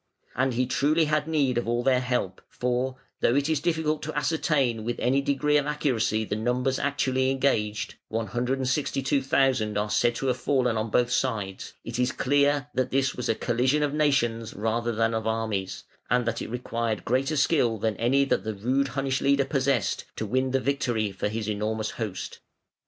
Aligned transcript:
And 0.35 0.67
truly 0.71 1.01
he 1.01 1.05
had 1.05 1.27
need 1.27 1.59
of 1.59 1.67
all 1.67 1.83
their 1.83 1.99
help, 1.99 2.41
for, 2.49 2.95
though 3.19 3.35
it 3.35 3.47
is 3.47 3.59
difficult 3.59 4.01
to 4.01 4.17
ascertain 4.17 4.83
with 4.83 4.99
any 4.99 5.21
degree 5.21 5.57
of 5.57 5.67
accuracy 5.67 6.25
the 6.25 6.35
numbers 6.35 6.79
actually 6.79 7.29
engaged 7.29 7.93
(162,000 8.07 9.77
are 9.77 9.91
said 9.91 10.15
to 10.15 10.25
have 10.25 10.37
fallen 10.37 10.75
on 10.75 10.89
both 10.89 11.11
sides), 11.11 11.73
it 11.83 11.99
is 11.99 12.11
clear 12.11 12.67
that 12.73 12.89
this 12.89 13.13
was 13.13 13.29
a 13.29 13.35
collision 13.35 13.83
of 13.83 13.93
nations 13.93 14.55
rather 14.55 14.91
than 14.91 15.13
of 15.13 15.27
armies, 15.27 15.83
and 16.09 16.25
that 16.25 16.41
it 16.41 16.49
required 16.49 17.05
greater 17.05 17.37
skill 17.37 17.77
than 17.77 17.95
any 17.97 18.25
that 18.25 18.43
the 18.43 18.55
rude 18.55 18.87
Hunnish 18.87 19.21
leader 19.21 19.45
possessed, 19.45 20.05
to 20.15 20.25
win 20.25 20.49
the 20.49 20.59
victory 20.59 21.11
for 21.11 21.27
his 21.27 21.47
enormous 21.47 21.91
host. 21.91 22.39